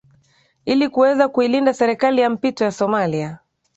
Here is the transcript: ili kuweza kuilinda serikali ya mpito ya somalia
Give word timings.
ili 0.65 0.89
kuweza 0.89 1.27
kuilinda 1.29 1.73
serikali 1.73 2.21
ya 2.21 2.29
mpito 2.29 2.63
ya 2.63 2.71
somalia 2.71 3.39